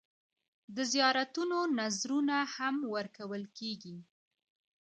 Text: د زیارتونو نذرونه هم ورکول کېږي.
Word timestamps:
د 0.75 0.77
زیارتونو 0.93 1.57
نذرونه 1.77 2.37
هم 2.55 2.75
ورکول 2.95 3.43
کېږي. 3.57 3.97